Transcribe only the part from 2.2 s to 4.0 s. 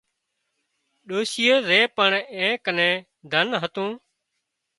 اين ڪنين ڌنَ هتون